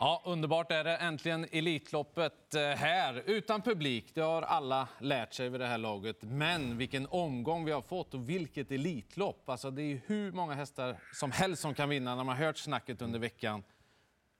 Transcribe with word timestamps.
Ja, 0.00 0.22
underbart 0.24 0.72
är 0.72 0.84
det. 0.84 0.96
Äntligen 0.96 1.46
Elitloppet 1.52 2.54
eh, 2.54 2.62
här, 2.62 3.22
utan 3.26 3.62
publik. 3.62 4.14
Det 4.14 4.20
har 4.20 4.42
alla 4.42 4.88
lärt 4.98 5.34
sig 5.34 5.48
vid 5.48 5.60
det 5.60 5.66
här 5.66 5.78
laget. 5.78 6.16
Men 6.22 6.78
vilken 6.78 7.06
omgång 7.10 7.64
vi 7.64 7.72
har 7.72 7.82
fått 7.82 8.14
och 8.14 8.28
vilket 8.28 8.70
Elitlopp. 8.70 9.48
Alltså, 9.48 9.70
det 9.70 9.82
är 9.82 10.00
hur 10.06 10.32
många 10.32 10.54
hästar 10.54 10.96
som 11.14 11.30
helst 11.30 11.62
som 11.62 11.74
kan 11.74 11.88
vinna 11.88 12.14
när 12.14 12.24
man 12.24 12.36
hört 12.36 12.56
snacket 12.56 13.02
under 13.02 13.18
veckan. 13.18 13.64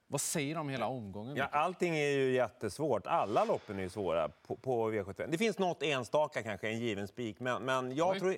Vad 0.06 0.20
säger 0.20 0.54
du 0.54 0.60
om 0.60 0.68
hela 0.68 0.86
omgången? 0.86 1.36
Ja, 1.36 1.44
allting 1.44 1.96
är 1.96 2.10
ju 2.10 2.32
jättesvårt. 2.32 3.06
Alla 3.06 3.44
loppen 3.44 3.78
är 3.78 3.82
ju 3.82 3.88
svåra 3.88 4.28
på, 4.28 4.56
på 4.56 4.90
V75. 4.90 5.26
Det 5.30 5.38
finns 5.38 5.58
något 5.58 5.82
enstaka, 5.82 6.42
kanske 6.42 6.68
en 6.68 6.78
given 6.78 7.08
spik, 7.08 7.40
men, 7.40 7.62
men 7.62 7.96
jag 7.96 8.10
Oj. 8.10 8.18
tror... 8.18 8.36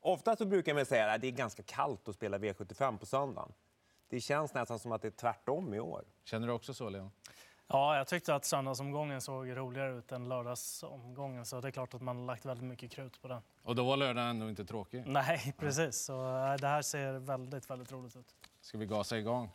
Ofta 0.00 0.36
så 0.36 0.44
brukar 0.44 0.74
man 0.74 0.86
säga 0.86 1.12
att 1.12 1.20
det 1.20 1.26
är 1.26 1.32
ganska 1.32 1.62
kallt 1.62 2.08
att 2.08 2.14
spela 2.14 2.38
V75 2.38 2.98
på 2.98 3.06
söndagen. 3.06 3.52
Det 4.10 4.20
känns 4.20 4.54
nästan 4.54 4.78
som 4.78 4.92
att 4.92 5.02
det 5.02 5.08
är 5.08 5.12
tvärtom 5.12 5.74
i 5.74 5.80
år. 5.80 6.04
Känner 6.24 6.46
du 6.46 6.52
också 6.52 6.74
så, 6.74 6.88
Leon? 6.88 7.10
Ja, 7.66 7.96
jag 7.96 8.06
tyckte 8.06 8.34
att 8.34 8.44
söndagsomgången 8.44 9.20
såg 9.20 9.56
roligare 9.56 9.98
ut 9.98 10.12
än 10.12 10.28
lördagsomgången. 10.28 11.46
Så 11.46 11.60
det 11.60 11.68
är 11.68 11.72
klart 11.72 11.94
att 11.94 12.02
man 12.02 12.16
har 12.16 12.24
lagt 12.24 12.44
väldigt 12.44 12.64
mycket 12.64 12.90
krut 12.90 13.22
på 13.22 13.28
den. 13.28 13.42
Och 13.62 13.74
då 13.74 13.84
var 13.84 13.96
lördagen 13.96 14.30
ändå 14.30 14.48
inte 14.48 14.64
tråkig. 14.64 15.02
Nej, 15.06 15.54
precis. 15.58 15.96
Så 15.96 16.12
äh, 16.12 16.54
det 16.54 16.66
här 16.66 16.82
ser 16.82 17.12
väldigt, 17.12 17.70
väldigt 17.70 17.92
roligt 17.92 18.16
ut. 18.16 18.34
Ska 18.60 18.78
vi 18.78 18.86
gasa 18.86 19.18
igång? 19.18 19.50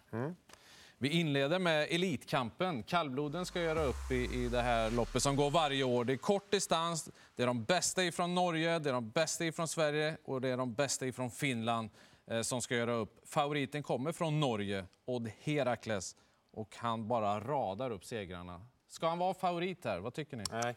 Vi 0.98 1.10
inleder 1.10 1.60
med 1.60 1.88
Elitkampen. 1.90 2.84
Kallbloden 2.84 3.46
ska 3.46 3.62
göra 3.62 3.84
upp 3.84 4.12
i, 4.12 4.16
i 4.16 4.50
det 4.50 4.62
här 4.62 4.92
loppet 4.92 5.24
som 5.24 5.36
går 5.36 5.52
varje 5.52 5.84
år. 5.84 6.06
Det 6.06 6.14
är 6.14 6.18
kort 6.18 6.52
distans, 6.52 7.10
det 7.36 7.44
är 7.44 7.48
de 7.48 7.64
bästa 7.64 8.04
ifrån 8.04 8.36
Norge, 8.36 8.80
det 8.80 8.90
är 8.90 8.94
de 8.94 9.10
bästa 9.10 9.46
ifrån 9.46 9.68
Sverige 9.68 10.18
och 10.26 10.42
det 10.42 10.50
är 10.50 10.58
de 10.58 10.74
bästa 10.74 11.06
ifrån 11.06 11.32
Finland 11.32 11.90
eh, 11.90 12.15
Eh, 12.28 12.42
som 12.42 12.62
ska 12.62 12.76
göra 12.76 12.94
upp. 12.94 13.30
Favoriten 13.30 13.84
kommer 13.84 14.12
från 14.12 14.40
Norge, 14.40 14.86
Odd 15.06 15.32
Herakles, 15.40 16.16
och 16.52 16.76
han 16.76 17.08
bara 17.08 17.40
radar 17.40 17.92
upp 17.92 18.06
segrarna. 18.06 18.62
Ska 18.88 19.08
han 19.08 19.20
vara 19.20 19.34
favorit 19.34 19.86
här? 19.86 20.00
Vad 20.00 20.14
tycker 20.14 20.38
ni? 20.38 20.44
Nej. 20.52 20.76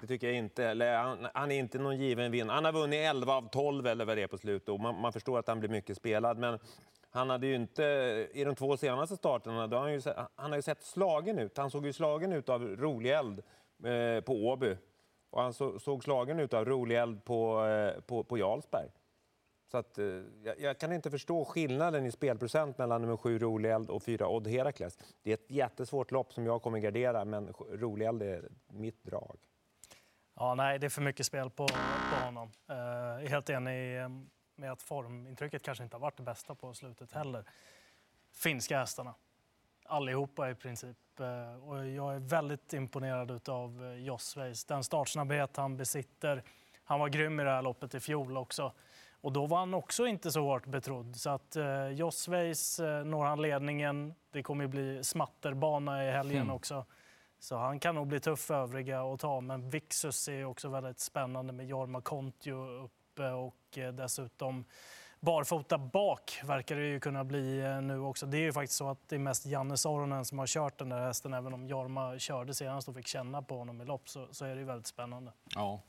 Det 0.00 0.06
tycker 0.06 0.26
jag 0.26 0.36
inte. 0.36 0.64
Eller, 0.64 0.96
han, 0.96 1.28
han 1.34 1.50
är 1.50 1.58
inte 1.58 1.78
någon 1.78 1.98
given 1.98 2.30
vinnare. 2.32 2.54
Han 2.54 2.64
har 2.64 2.72
vunnit 2.72 3.00
11 3.00 3.34
av 3.34 3.48
12 3.48 3.86
eller 3.86 4.04
vad 4.04 4.16
det 4.16 4.22
är 4.22 4.26
på 4.26 4.38
slutet. 4.38 4.68
Och 4.68 4.80
man, 4.80 5.00
man 5.00 5.12
förstår 5.12 5.38
att 5.38 5.48
han 5.48 5.60
blir 5.60 5.68
mycket 5.68 5.96
spelad. 5.96 6.38
Men 6.38 6.58
han 7.10 7.30
hade 7.30 7.46
ju 7.46 7.54
inte, 7.54 7.82
i 8.32 8.44
de 8.44 8.54
två 8.54 8.76
senaste 8.76 9.16
starterna, 9.16 9.66
då 9.66 9.78
han, 9.78 9.92
ju, 9.92 10.00
han 10.34 10.50
har 10.50 10.56
ju 10.56 10.62
sett 10.62 10.82
slagen 10.82 11.38
ut. 11.38 11.56
Han 11.56 11.70
såg 11.70 11.86
ju 11.86 11.92
slagen 11.92 12.32
ut 12.32 12.48
av 12.48 12.62
rolig 12.62 13.10
eld 13.10 13.42
eh, 13.84 14.20
på 14.24 14.32
Åby. 14.32 14.76
Och 15.30 15.42
han 15.42 15.52
så, 15.52 15.78
såg 15.78 16.04
slagen 16.04 16.40
ut 16.40 16.54
av 16.54 16.64
rolig 16.64 16.98
eld 16.98 17.24
på, 17.24 17.66
eh, 17.66 18.00
på, 18.00 18.24
på 18.24 18.38
Jarlsberg. 18.38 18.88
Så 19.70 19.78
att, 19.78 19.98
eh, 19.98 20.04
jag, 20.42 20.60
jag 20.60 20.78
kan 20.78 20.92
inte 20.92 21.10
förstå 21.10 21.44
skillnaden 21.44 22.06
i 22.06 22.10
spelprocent 22.12 22.78
mellan 22.78 23.02
nummer 23.02 23.16
7 23.16 23.38
Rolig 23.38 23.72
Eld 23.72 23.90
och 23.90 24.02
4 24.02 24.28
Odd 24.28 24.46
Herakles. 24.46 24.98
Det 25.22 25.30
är 25.30 25.34
ett 25.34 25.50
jättesvårt 25.50 26.10
lopp 26.10 26.32
som 26.32 26.46
jag 26.46 26.62
kommer 26.62 26.78
gardera, 26.78 27.24
men 27.24 27.52
Rolig 27.70 28.06
Eld 28.06 28.22
är 28.22 28.48
mitt 28.68 29.04
drag. 29.04 29.36
Ja, 30.34 30.54
nej, 30.54 30.78
det 30.78 30.86
är 30.86 30.90
för 30.90 31.02
mycket 31.02 31.26
spel 31.26 31.50
på, 31.50 31.68
på 32.10 32.24
honom. 32.24 32.50
Eh, 32.68 32.76
jag 32.76 33.22
är 33.22 33.28
helt 33.28 33.50
enig 33.50 34.00
eh, 34.00 34.08
med 34.56 34.72
att 34.72 34.82
formintrycket 34.82 35.62
kanske 35.62 35.84
inte 35.84 35.96
har 35.96 36.00
varit 36.00 36.16
det 36.16 36.22
bästa 36.22 36.54
på 36.54 36.74
slutet 36.74 37.12
heller. 37.12 37.44
Finska 38.32 38.78
hästarna. 38.78 39.14
Allihopa 39.84 40.50
i 40.50 40.54
princip. 40.54 41.20
Eh, 41.20 41.68
och 41.68 41.86
jag 41.88 42.14
är 42.14 42.18
väldigt 42.18 42.72
imponerad 42.72 43.48
av 43.48 43.84
eh, 43.84 44.04
Jos 44.04 44.36
Weiss. 44.36 44.64
Den 44.64 44.84
startsnabbhet 44.84 45.56
han 45.56 45.76
besitter. 45.76 46.42
Han 46.84 47.00
var 47.00 47.08
grym 47.08 47.40
i 47.40 47.44
det 47.44 47.50
här 47.50 47.62
loppet 47.62 47.94
i 47.94 48.00
fjol 48.00 48.36
också. 48.36 48.72
Och 49.20 49.32
då 49.32 49.46
var 49.46 49.58
han 49.58 49.74
också 49.74 50.06
inte 50.06 50.32
så 50.32 50.40
hårt 50.42 50.66
betrodd. 50.66 51.16
Så 51.16 51.30
att 51.30 51.56
eh, 51.56 51.88
Jos 51.88 52.28
Weiss 52.28 52.80
eh, 52.80 53.04
når 53.04 53.24
han 53.24 53.42
ledningen. 53.42 54.14
Det 54.30 54.42
kommer 54.42 54.64
ju 54.64 54.68
bli 54.68 55.04
smatterbana 55.04 56.04
i 56.04 56.10
helgen 56.10 56.42
Mm. 56.42 56.54
också. 56.54 56.84
Så 57.38 57.56
han 57.56 57.80
kan 57.80 57.94
nog 57.94 58.06
bli 58.06 58.20
tuff 58.20 58.40
för 58.40 58.54
övriga 58.54 59.02
att 59.02 59.20
ta. 59.20 59.40
Men 59.40 59.70
Vixus 59.70 60.28
är 60.28 60.44
också 60.44 60.68
väldigt 60.68 61.00
spännande 61.00 61.52
med 61.52 61.66
Jorma 61.66 62.00
Kontio 62.00 62.54
uppe 62.84 63.30
och 63.30 63.78
eh, 63.78 63.92
dessutom 63.92 64.64
barfota 65.20 65.78
bak 65.78 66.40
verkar 66.44 66.76
det 66.76 66.86
ju 66.86 67.00
kunna 67.00 67.24
bli 67.24 67.60
eh, 67.60 67.80
nu 67.80 68.00
också. 68.00 68.26
Det 68.26 68.36
är 68.36 68.40
ju 68.42 68.52
faktiskt 68.52 68.78
så 68.78 68.88
att 68.90 69.08
det 69.08 69.14
är 69.16 69.20
mest 69.20 69.46
Janne 69.46 69.76
Soronen 69.76 70.24
som 70.24 70.38
har 70.38 70.46
kört 70.46 70.78
den 70.78 70.88
där 70.88 71.00
hästen. 71.00 71.34
Även 71.34 71.54
om 71.54 71.66
Jorma 71.66 72.18
körde 72.18 72.54
senast 72.54 72.88
och 72.88 72.94
fick 72.94 73.06
känna 73.06 73.42
på 73.42 73.58
honom 73.58 73.80
i 73.80 73.84
lopp 73.84 74.08
så, 74.08 74.28
så 74.30 74.44
är 74.44 74.54
det 74.54 74.58
ju 74.60 74.64
väldigt 74.64 74.86
spännande. 74.86 75.32
Ja, 75.54 75.80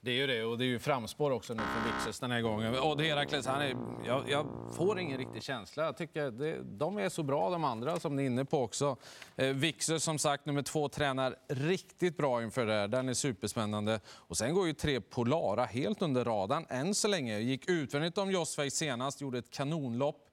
det 0.00 0.10
är 0.10 0.14
ju 0.14 0.26
det. 0.26 0.44
Och 0.44 0.58
det 0.58 0.64
är 0.64 0.66
ju 0.66 0.78
framspår 0.78 1.30
också 1.30 1.54
nu 1.54 1.62
för 1.62 1.92
Vixus 1.92 2.20
den 2.20 2.30
här 2.30 2.40
gången. 2.40 2.78
Odd 2.78 3.00
Herakles, 3.00 3.46
han 3.46 3.62
är, 3.62 3.76
jag, 4.06 4.30
jag 4.30 4.46
får 4.76 5.00
ingen 5.00 5.18
riktig 5.18 5.42
känsla. 5.42 5.84
Jag 5.84 5.96
tycker 5.96 6.30
det, 6.30 6.62
de 6.62 6.98
är 6.98 7.08
så 7.08 7.22
bra 7.22 7.50
de 7.50 7.64
andra 7.64 8.00
som 8.00 8.16
ni 8.16 8.22
är 8.22 8.26
inne 8.26 8.44
på 8.44 8.62
också. 8.62 8.96
Eh, 9.36 9.46
Vixus 9.48 10.04
som 10.04 10.18
sagt, 10.18 10.46
nummer 10.46 10.62
två, 10.62 10.88
tränar 10.88 11.36
riktigt 11.48 12.16
bra 12.16 12.42
inför 12.42 12.66
det 12.66 12.72
här. 12.72 12.88
Den 12.88 13.08
är 13.08 13.14
superspännande. 13.14 14.00
Och 14.08 14.36
sen 14.36 14.54
går 14.54 14.66
ju 14.66 14.72
tre 14.72 15.00
Polara 15.00 15.64
helt 15.64 16.02
under 16.02 16.24
radarn 16.24 16.66
än 16.68 16.94
så 16.94 17.08
länge. 17.08 17.38
Gick 17.38 17.68
utvändigt 17.70 18.18
om 18.18 18.30
Josveig 18.30 18.72
senast, 18.72 19.20
gjorde 19.20 19.38
ett 19.38 19.50
kanonlopp. 19.50 20.24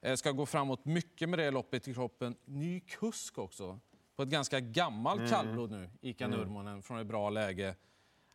Eh, 0.00 0.14
Ska 0.14 0.30
gå 0.30 0.46
framåt 0.46 0.84
mycket 0.84 1.28
med 1.28 1.38
det 1.38 1.50
loppet 1.50 1.88
i 1.88 1.94
kroppen. 1.94 2.36
Ny 2.44 2.80
kusk 2.80 3.38
också. 3.38 3.78
På 4.16 4.22
ett 4.22 4.28
ganska 4.28 4.60
gammalt 4.60 5.30
kallblod 5.30 5.70
nu, 5.70 5.90
Ika 6.00 6.28
Nurmonen, 6.28 6.82
från 6.82 6.98
ett 6.98 7.06
bra 7.06 7.30
läge. 7.30 7.74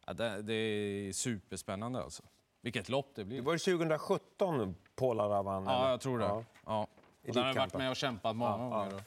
Ja, 0.08 0.14
det, 0.14 0.42
det 0.42 0.54
är 0.54 1.14
superspännande 1.14 2.04
alltså. 2.04 2.24
Vilket 2.62 2.90
lopp 2.90 3.12
det 3.16 3.22
Det 3.22 3.26
blir. 3.26 3.42
var 3.42 3.54
ju 3.54 3.60
2017 3.60 4.76
Polara 4.96 5.42
vann. 5.42 5.64
Ja, 5.66 5.80
eller? 5.80 5.90
jag 5.92 6.02
tror 6.02 6.20
det. 6.20 6.26
Ja. 6.26 6.44
Ja. 6.66 6.88
Och 7.28 7.34
den 7.34 7.44
har 7.44 7.54
varit 7.54 7.74
med 7.74 7.90
och 7.90 7.96
kämpat 7.96 8.36
många 8.36 8.52
Ja, 8.52 8.58
ja. 8.70 8.70
gånger. 8.80 8.92
då. 8.92 9.00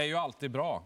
är 0.00 0.04
ju 0.04 0.14
alltid 0.14 0.50
bra. 0.50 0.84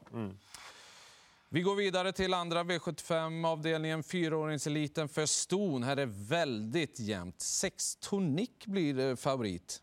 Vi 1.48 1.60
går 1.62 1.74
vidare 1.76 2.12
till 2.12 2.34
andra 2.34 2.62
V75-avdelningen, 2.64 4.02
fyraåringseliten 4.02 5.08
för 5.08 5.26
ston. 5.26 5.82
Här 5.82 5.96
är 5.96 6.06
väldigt 6.28 7.00
jämnt. 7.00 7.40
Sex 7.40 7.96
Tonic 7.96 8.50
blir 8.66 8.98
eh, 8.98 9.16
favorit. 9.16 9.82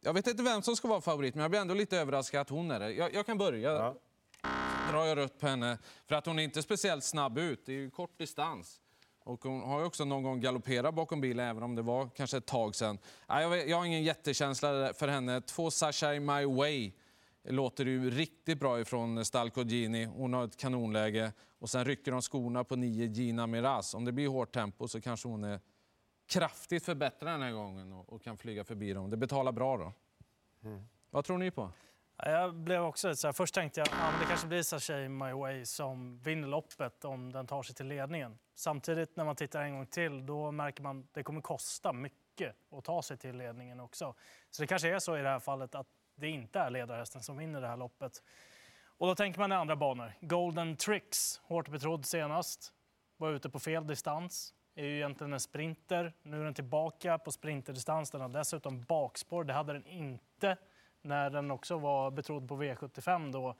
Jag 0.00 0.12
vet 0.12 0.26
inte 0.26 0.42
vem 0.42 0.62
som 0.62 0.76
ska 0.76 0.88
vara 0.88 1.00
favorit, 1.00 1.34
men 1.34 1.42
jag 1.42 1.50
blir 1.50 1.60
ändå 1.60 1.74
lite 1.74 1.98
överraskad 1.98 2.40
att 2.40 2.48
hon 2.48 2.70
är 2.70 2.80
det. 2.80 2.92
Jag, 2.92 3.14
jag 3.14 3.26
kan 3.26 3.38
börja. 3.38 3.70
Ja. 3.72 3.94
Drar 4.92 5.06
jag 5.06 5.18
rött 5.18 5.38
på 5.38 5.46
henne. 5.46 5.78
För 6.06 6.14
att 6.14 6.26
hon 6.26 6.38
är 6.38 6.42
inte 6.42 6.62
speciellt 6.62 7.04
snabb 7.04 7.38
ut. 7.38 7.66
Det 7.66 7.72
är 7.72 7.76
ju 7.76 7.90
kort 7.90 8.18
distans. 8.18 8.80
Och 9.24 9.44
hon 9.44 9.62
har 9.62 9.80
ju 9.80 9.86
också 9.86 10.04
någon 10.04 10.22
gång 10.22 10.40
galopperat 10.40 10.94
bakom 10.94 11.20
bilen, 11.20 11.48
även 11.48 11.62
om 11.62 11.74
det 11.74 11.82
var 11.82 12.08
kanske 12.16 12.36
ett 12.36 12.46
tag 12.46 12.74
sedan. 12.74 12.98
Nej, 13.28 13.42
Jag, 13.42 13.50
vet, 13.50 13.68
jag 13.68 13.76
har 13.76 13.84
ingen 13.84 14.02
jättekänsla 14.02 14.92
för 14.92 15.08
henne. 15.08 15.40
Två 15.40 15.70
Sasha 15.70 16.12
My 16.12 16.44
Way 16.44 16.92
låter 17.44 17.84
ju 17.84 18.10
riktigt 18.10 18.60
bra 18.60 18.80
ifrån 18.80 19.24
Stalco 19.24 19.62
Gini. 19.62 20.04
Hon 20.04 20.32
har 20.32 20.44
ett 20.44 20.56
kanonläge. 20.56 21.32
Och 21.58 21.70
sen 21.70 21.84
rycker 21.84 22.12
de 22.12 22.22
skorna 22.22 22.64
på 22.64 22.76
nio 22.76 23.06
Gina 23.06 23.46
Miraz. 23.46 23.94
Om 23.94 24.04
det 24.04 24.12
blir 24.12 24.28
hårt 24.28 24.52
tempo 24.52 24.88
så 24.88 25.00
kanske 25.00 25.28
hon 25.28 25.44
är 25.44 25.60
kraftigt 26.26 26.84
förbättrad 26.84 27.32
den 27.32 27.42
här 27.42 27.52
gången 27.52 27.92
och, 27.92 28.12
och 28.12 28.22
kan 28.22 28.36
flyga 28.36 28.64
förbi 28.64 28.92
dem. 28.92 29.10
Det 29.10 29.16
betalar 29.16 29.52
bra 29.52 29.76
då. 29.76 29.92
Vad 31.10 31.24
tror 31.24 31.38
ni 31.38 31.50
på? 31.50 31.70
Jag 32.24 32.54
blev 32.54 32.82
också 32.82 33.08
lite 33.08 33.20
så 33.20 33.28
här, 33.28 33.32
först 33.32 33.54
tänkte 33.54 33.80
jag 33.80 33.88
att 33.88 33.94
ja, 33.98 34.12
det 34.20 34.26
kanske 34.26 34.46
blir 34.46 34.62
Sashay 34.62 35.08
My 35.08 35.32
Way 35.32 35.64
som 35.64 36.18
vinner 36.18 36.48
loppet 36.48 37.04
om 37.04 37.32
den 37.32 37.46
tar 37.46 37.62
sig 37.62 37.74
till 37.74 37.86
ledningen. 37.86 38.38
Samtidigt 38.54 39.16
när 39.16 39.24
man 39.24 39.36
tittar 39.36 39.62
en 39.62 39.72
gång 39.72 39.86
till 39.86 40.26
då 40.26 40.50
märker 40.50 40.82
man 40.82 41.00
att 41.00 41.14
det 41.14 41.22
kommer 41.22 41.40
kosta 41.40 41.92
mycket 41.92 42.56
att 42.70 42.84
ta 42.84 43.02
sig 43.02 43.16
till 43.16 43.36
ledningen 43.36 43.80
också. 43.80 44.14
Så 44.50 44.62
det 44.62 44.66
kanske 44.66 44.94
är 44.94 44.98
så 44.98 45.16
i 45.16 45.22
det 45.22 45.28
här 45.28 45.38
fallet 45.38 45.74
att 45.74 45.86
det 46.14 46.28
inte 46.28 46.58
är 46.58 46.70
ledarhästen 46.70 47.22
som 47.22 47.36
vinner 47.36 47.60
det 47.60 47.68
här 47.68 47.76
loppet. 47.76 48.22
Och 48.84 49.06
då 49.06 49.14
tänker 49.14 49.40
man 49.40 49.52
i 49.52 49.54
andra 49.54 49.76
banor. 49.76 50.12
Golden 50.20 50.76
Tricks, 50.76 51.40
hårt 51.44 51.68
betrodd 51.68 52.06
senast, 52.06 52.72
var 53.16 53.30
ute 53.30 53.50
på 53.50 53.60
fel 53.60 53.86
distans. 53.86 54.54
Är 54.74 54.84
ju 54.84 54.96
egentligen 54.96 55.32
en 55.32 55.40
sprinter. 55.40 56.12
Nu 56.22 56.40
är 56.40 56.44
den 56.44 56.54
tillbaka 56.54 57.18
på 57.18 57.32
sprinterdistans. 57.32 58.10
Den 58.10 58.20
har 58.20 58.28
dessutom 58.28 58.82
bakspår. 58.82 59.44
Det 59.44 59.52
hade 59.52 59.72
den 59.72 59.86
inte 59.86 60.56
när 61.02 61.30
den 61.30 61.50
också 61.50 61.78
var 61.78 62.10
betrodd 62.10 62.48
på 62.48 62.62
V75 62.62 63.32
då. 63.32 63.54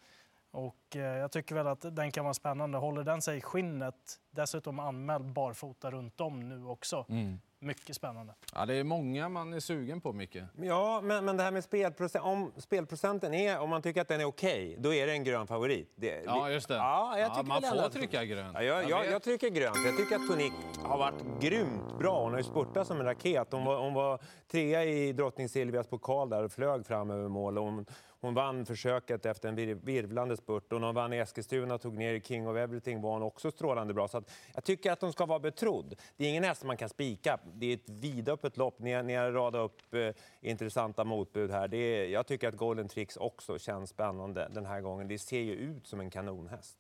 Och 0.50 0.96
eh, 0.96 1.00
jag 1.00 1.32
tycker 1.32 1.54
väl 1.54 1.66
att 1.66 1.96
den 1.96 2.10
kan 2.10 2.24
vara 2.24 2.34
spännande. 2.34 2.78
Håller 2.78 3.04
den 3.04 3.22
sig 3.22 3.38
i 3.38 3.40
skinnet, 3.40 4.20
dessutom 4.30 4.78
anmäld 4.78 5.32
barfota 5.32 5.90
runt 5.90 6.20
om 6.20 6.48
nu 6.48 6.64
också. 6.64 7.06
Mm. 7.08 7.40
Mycket 7.64 7.96
spännande. 7.96 8.34
Ja, 8.54 8.66
det 8.66 8.74
är 8.74 8.84
många 8.84 9.28
man 9.28 9.52
är 9.52 9.60
sugen 9.60 10.00
på, 10.00 10.12
Micke. 10.12 10.36
Ja, 10.56 11.00
men, 11.00 11.24
men 11.24 11.36
det 11.36 11.42
här 11.42 11.50
med 11.50 11.64
spelprocent, 11.64 12.24
om 12.24 12.52
spelprocenten 12.56 13.34
är, 13.34 13.58
om 13.60 13.70
man 13.70 13.82
tycker 13.82 14.00
att 14.00 14.08
den 14.08 14.20
är 14.20 14.24
okej, 14.24 14.76
då 14.78 14.94
är 14.94 15.06
det 15.06 15.12
en 15.12 15.24
grön 15.24 15.46
favorit. 15.46 15.92
Det, 15.96 16.22
Ja, 16.24 16.50
just 16.50 16.68
det. 16.68 16.74
Ja, 16.74 17.18
jag 17.18 17.28
Ja, 17.28 17.34
tycker 17.34 17.48
man 17.48 17.62
får 17.62 17.76
ändå 17.76 17.88
trycka 17.88 18.24
grönt. 18.24 18.54
Ja, 18.54 18.62
jag, 18.62 18.90
Jag 18.90 19.06
jag, 19.06 19.22
trycker 19.22 19.48
grönt. 19.48 19.76
Jag 19.84 19.96
tycker 19.96 20.16
att 20.16 20.28
Tonic 20.28 20.52
har 20.84 20.98
varit 20.98 21.40
grymt 21.40 21.98
bra. 21.98 22.22
Hon 22.22 22.30
har 22.32 22.38
ju 22.38 22.44
spurtat 22.44 22.86
som 22.86 23.00
en 23.00 23.06
raket. 23.06 23.48
Hon 23.50 23.64
var, 23.64 23.78
hon 23.78 23.94
var 23.94 24.18
trea 24.50 24.84
i 24.84 25.12
drottning 25.12 25.48
Silvias 25.48 25.86
pokal 25.86 26.28
där 26.28 26.42
och 26.44 26.52
flög 26.52 26.86
fram 26.86 27.10
över 27.10 27.28
mål. 27.28 27.56
Hon, 27.58 27.86
hon 28.22 28.34
vann 28.34 28.66
försöket 28.66 29.26
efter 29.26 29.48
en 29.48 29.54
vir 29.54 29.74
virvlande 29.74 30.36
spurt 30.36 30.72
och 30.72 30.80
när 30.80 30.86
hon 30.86 30.94
vann 30.94 31.12
i 31.12 31.16
Eskilstuna 31.16 31.78
tog 31.78 31.98
ner 31.98 32.20
King 32.20 32.48
of 32.48 32.56
Everything 32.56 33.00
var 33.00 33.12
hon 33.12 33.22
också 33.22 33.50
strålande 33.50 33.94
bra. 33.94 34.08
Så 34.08 34.18
att 34.18 34.32
jag 34.54 34.64
tycker 34.64 34.92
att 34.92 35.00
hon 35.00 35.12
ska 35.12 35.26
vara 35.26 35.38
betrodd. 35.38 35.94
Det 36.16 36.24
är 36.24 36.28
ingen 36.28 36.44
häst 36.44 36.64
man 36.64 36.76
kan 36.76 36.88
spika. 36.88 37.38
Det 37.54 37.66
är 37.66 37.74
ett 37.74 37.88
vidöppet 37.88 38.56
lopp. 38.56 38.78
Ni, 38.78 39.02
ni 39.02 39.14
har 39.14 39.32
radat 39.32 39.60
upp 39.60 39.94
eh, 39.94 40.08
intressanta 40.40 41.04
motbud 41.04 41.50
här. 41.50 41.68
Det 41.68 41.76
är, 41.76 42.06
jag 42.06 42.26
tycker 42.26 42.48
att 42.48 42.56
Golden 42.56 42.88
Tricks 42.88 43.16
också 43.16 43.58
känns 43.58 43.90
spännande 43.90 44.48
den 44.54 44.66
här 44.66 44.80
gången. 44.80 45.08
Det 45.08 45.18
ser 45.18 45.40
ju 45.40 45.52
ut 45.52 45.86
som 45.86 46.00
en 46.00 46.10
kanonhäst. 46.10 46.76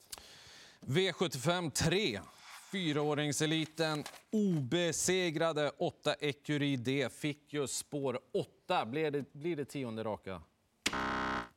V75 0.80 1.70
3. 1.70 2.20
Fyraåringseliten 2.72 4.04
obesegrade 4.30 5.70
8 5.78 6.14
Ecurie 6.14 6.76
D 6.76 7.08
fick 7.12 7.52
ju 7.52 7.66
spår 7.66 8.20
8. 8.32 8.86
Blir 8.86 9.10
det, 9.10 9.32
blir 9.32 9.56
det 9.56 9.64
tionde 9.64 10.04
raka? 10.04 10.42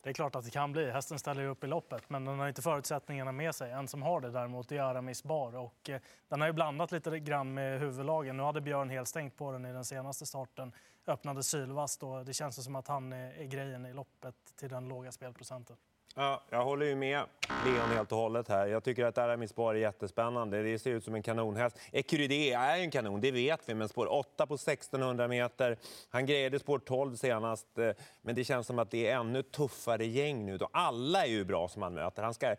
Det 0.06 0.12
är 0.12 0.13
klart 0.13 0.36
att 0.36 0.46
det 0.46 0.52
kan 0.52 0.72
bli. 0.72 0.92
Hästen 0.92 1.19
ställer 1.19 1.42
ju 1.42 1.48
upp 1.48 1.63
i 1.63 1.68
loppet, 1.68 2.10
men 2.10 2.25
den 2.25 2.40
har 2.40 2.48
inte 2.48 2.62
förutsättningarna 2.62 3.31
med 3.31 3.56
sig. 3.56 3.72
En 3.72 3.88
som 3.88 4.04
har 4.04 4.22
det 4.22 4.31
däremot 4.31 4.72
är 4.72 4.80
Aramis 4.80 5.24
Bar. 5.24 5.56
Och, 5.56 5.90
eh, 5.90 6.02
den 6.28 6.42
har 6.42 6.48
ju 6.48 6.54
blandat 6.54 6.92
lite 6.92 7.19
grann 7.19 7.54
med 7.54 7.80
huvudlagen. 7.80 8.38
Nu 8.38 8.44
hade 8.44 8.62
Björn 8.62 8.90
helt 8.90 9.07
stängt 9.07 9.38
på 9.38 9.52
den 9.52 9.66
i 9.66 9.74
den 9.74 9.86
senaste 9.86 10.25
starten. 10.25 10.72
Öppnade 11.07 11.44
sylvast 11.44 12.04
och 12.04 12.25
Det 12.25 12.34
känns 12.34 12.63
som 12.63 12.75
att 12.75 12.88
han 12.88 13.13
är, 13.13 13.34
är 13.34 13.46
grejen 13.46 13.86
i 13.86 13.94
loppet 13.94 14.36
till 14.56 14.69
den 14.69 14.88
låga 14.88 15.12
spelprocenten. 15.12 15.78
Ja, 16.16 16.44
jag 16.50 16.63
håller 16.63 16.86
ju 16.86 16.96
med 16.96 17.24
Leon 17.66 17.90
helt 17.90 18.12
och 18.12 18.18
hållet 18.18 18.48
här. 18.48 18.68
Jag 18.68 18.84
tycker 18.84 19.06
att 19.06 19.18
Aramis 19.18 19.56
Bar 19.56 19.75
är 19.75 19.80
jättespännande. 19.80 20.63
Det 20.63 20.80
ser 20.80 20.92
ut 20.92 21.04
som 21.04 21.16
en 21.16 21.24
kanonhäst. 21.24 21.78
Ecurydé 21.92 22.54
är 22.54 22.78
en 22.78 22.92
kanon, 22.92 23.22
det 23.22 23.31
vet 23.31 23.69
vi, 23.69 23.74
men 23.74 23.90
spår 23.90 24.12
8 24.12 24.48
på 24.48 24.54
1600 24.54 25.28
meter. 25.28 25.78
Han 26.10 26.25
grejade 26.25 26.60
spår 26.60 26.80
12 26.80 27.16
senast, 27.16 27.78
eh, 27.78 27.92
men 28.22 28.36
det 28.36 28.44
känns 28.44 28.68
som 28.68 28.80
att 28.80 28.92
det 28.92 29.07
är 29.07 29.16
ännu 29.19 29.44
tuffare 29.44 30.06
gäng 30.06 30.46
nu. 30.46 30.57
Då. 30.57 30.69
Alla 30.74 31.25
är 31.25 31.30
ju 31.30 31.46
bra 31.46 31.68
som 31.68 31.81
han 31.81 31.94
möter. 31.94 32.24
Han 32.24 32.34
ska, 32.34 32.56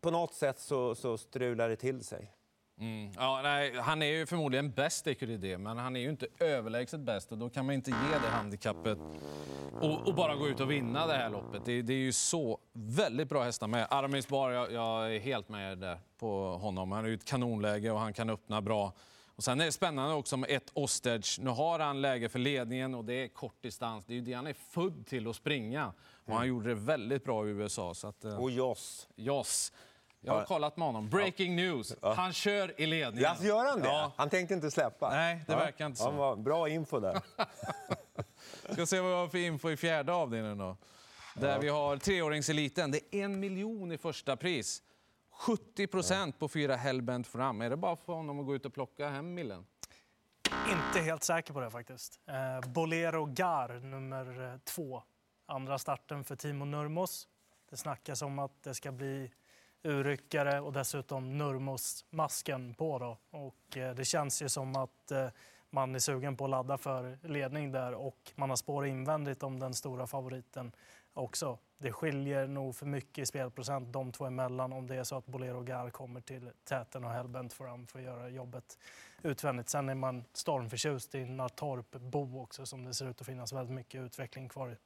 på 0.00 0.10
något 0.10 0.34
sätt 0.34 0.60
så, 0.60 0.94
så 0.94 1.18
strular 1.18 1.68
det 1.68 1.76
till 1.76 2.04
sig. 2.04 2.30
Mm. 2.78 3.12
Ja, 3.16 3.40
nej, 3.42 3.74
han 3.78 4.02
är 4.02 4.06
ju 4.06 4.26
förmodligen 4.26 4.70
bäst 4.70 5.06
i 5.06 5.14
QDD, 5.14 5.60
men 5.60 5.78
han 5.78 5.96
är 5.96 6.00
ju 6.00 6.10
inte 6.10 6.26
överlägset 6.38 7.00
bäst 7.00 7.32
och 7.32 7.38
då 7.38 7.48
kan 7.48 7.66
man 7.66 7.74
inte 7.74 7.90
ge 7.90 8.18
det 8.22 8.28
handikappet 8.28 8.98
och, 9.80 10.08
och, 10.08 10.14
bara 10.14 10.34
gå 10.34 10.48
ut 10.48 10.60
och 10.60 10.70
vinna 10.70 11.06
det 11.06 11.12
här 11.12 11.30
loppet. 11.30 11.64
Det, 11.64 11.82
det 11.82 11.92
är 11.92 11.98
ju 11.98 12.12
så 12.12 12.58
väldigt 12.72 13.28
bra 13.28 13.42
hästar 13.42 13.66
med. 13.66 13.86
Aramis 13.90 14.28
Bar, 14.28 14.50
jag, 14.50 14.72
jag, 14.72 15.14
är 15.14 15.20
helt 15.20 15.48
med 15.48 15.78
där 15.78 15.98
på 16.18 16.56
honom. 16.56 16.92
Han 16.92 17.04
är 17.04 17.08
ju 17.08 17.14
ett 17.14 17.24
kanonläge 17.24 17.90
och 17.90 17.98
han 17.98 18.12
kan 18.12 18.30
öppna 18.30 18.62
bra. 18.62 18.92
Och 19.36 19.44
sen 19.44 19.60
är 19.60 19.64
det 19.64 19.72
spännande 19.72 20.14
också 20.14 20.36
med 20.36 20.50
ett 20.50 20.70
Ostage. 20.72 21.38
Nu 21.42 21.50
har 21.50 21.78
han 21.78 22.00
läge 22.00 22.28
för 22.28 22.38
ledningen 22.38 22.94
och 22.94 23.04
det 23.04 23.14
är 23.14 23.28
kort 23.28 23.62
distans. 23.62 24.04
Det 24.04 24.12
är 24.12 24.14
ju 24.14 24.20
det 24.20 24.32
han 24.32 24.46
är 24.46 24.52
född 24.52 25.06
till 25.06 25.28
att 25.28 25.36
springa. 25.36 25.92
Och 26.24 26.34
han 26.34 26.48
gjorde 26.48 26.68
det 26.68 26.74
väldigt 26.74 27.24
bra 27.24 27.46
i 27.46 27.50
USA. 27.50 27.94
Så 27.94 28.08
att, 28.08 28.24
eh, 28.24 28.42
och 28.42 28.50
Joss. 28.50 29.08
Joss. 29.16 29.72
Jag 30.26 30.34
har 30.34 30.44
kollat 30.44 30.76
med 30.76 30.86
honom. 30.86 31.08
Breaking 31.08 31.56
news. 31.56 31.94
Han 32.02 32.32
kör 32.32 32.80
i 32.80 32.86
ledningen. 32.86 33.30
Alltså, 33.30 33.44
gör 33.44 33.64
han 33.64 33.80
det? 33.80 33.88
Ja. 33.88 34.12
Han 34.16 34.30
tänkte 34.30 34.54
inte 34.54 34.70
släppa? 34.70 35.10
Nej, 35.10 35.44
det 35.46 35.52
ja. 35.52 35.58
verkar 35.58 35.86
inte 35.86 35.98
så. 35.98 36.04
Han 36.04 36.16
var 36.16 36.36
bra 36.36 36.68
info 36.68 37.00
där. 37.00 37.20
Ska 38.72 38.86
se 38.86 39.00
vad 39.00 39.10
vi 39.10 39.16
har 39.16 39.28
för 39.28 39.38
info 39.38 39.70
i 39.70 39.76
fjärde 39.76 40.12
avdelningen 40.12 40.58
då. 40.58 40.76
Där 41.34 41.52
ja. 41.52 41.58
vi 41.58 41.68
har 41.68 41.96
treåringseliten. 41.96 42.90
Det 42.90 43.14
är 43.14 43.24
en 43.24 43.40
miljon 43.40 43.92
i 43.92 43.98
första 43.98 44.36
pris. 44.36 44.82
70 45.30 45.86
procent 45.86 46.38
på 46.38 46.48
fyra 46.48 46.76
Hellbent 46.76 47.26
fram. 47.26 47.60
Är 47.60 47.70
det 47.70 47.76
bara 47.76 47.96
för 47.96 48.12
honom 48.12 48.40
att 48.40 48.46
gå 48.46 48.54
ut 48.54 48.66
och 48.66 48.74
plocka 48.74 49.08
hem 49.08 49.34
millen? 49.34 49.66
Inte 50.70 51.00
helt 51.00 51.24
säker 51.24 51.52
på 51.52 51.60
det 51.60 51.70
faktiskt. 51.70 52.20
Eh, 52.26 52.70
Bolero 52.70 53.24
Gar, 53.24 53.80
nummer 53.80 54.52
eh, 54.52 54.58
två. 54.64 55.02
Andra 55.46 55.78
starten 55.78 56.24
för 56.24 56.36
Timo 56.36 56.64
Nurmos. 56.64 57.28
Det 57.70 57.76
snackas 57.76 58.22
om 58.22 58.38
att 58.38 58.62
det 58.62 58.74
ska 58.74 58.92
bli 58.92 59.30
urryckare 59.84 60.60
och 60.60 60.72
dessutom 60.72 61.38
Nurmos-masken 61.38 62.74
på. 62.74 62.98
Då. 62.98 63.18
Och 63.30 63.76
eh, 63.76 63.94
det 63.94 64.04
känns 64.04 64.42
ju 64.42 64.48
som 64.48 64.76
att 64.76 65.10
eh, 65.10 65.28
man 65.70 65.94
är 65.94 65.98
sugen 65.98 66.36
på 66.36 66.44
att 66.44 66.50
ladda 66.50 66.78
för 66.78 67.18
ledning 67.22 67.72
där 67.72 67.94
och 67.94 68.32
man 68.34 68.50
har 68.50 68.56
spår 68.56 68.86
invändigt 68.86 69.42
om 69.42 69.60
den 69.60 69.74
stora 69.74 70.06
favoriten 70.06 70.72
också. 71.14 71.58
Det 71.78 71.92
skiljer 71.92 72.46
nog 72.46 72.76
för 72.76 72.86
mycket 72.86 73.22
i 73.22 73.26
spelprocent 73.26 73.92
de 73.92 74.12
två 74.12 74.24
emellan 74.24 74.72
om 74.72 74.86
det 74.86 74.96
är 74.96 75.04
så 75.04 75.16
att 75.16 75.26
Bolero 75.26 75.60
Gar 75.60 75.90
kommer 75.90 76.20
till 76.20 76.50
täten 76.64 77.04
och 77.04 77.10
Hellbent 77.10 77.52
fram 77.52 77.86
för 77.86 77.98
att 77.98 78.04
göra 78.04 78.28
jobbet 78.28 78.78
utvändigt. 79.22 79.68
Sen 79.68 79.88
är 79.88 79.94
man 79.94 80.24
stormförtjust 80.32 81.14
i 81.14 81.24
Natorp 81.24 81.90
Bo 81.90 82.42
också 82.42 82.66
som 82.66 82.84
det 82.84 82.94
ser 82.94 83.10
ut 83.10 83.20
att 83.20 83.26
finnas 83.26 83.52
väldigt 83.52 83.74
mycket 83.74 84.00
utveckling 84.00 84.48
kvar 84.48 84.70
i. 84.70 84.76